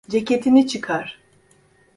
[0.09, 1.19] Ceketini çıkar.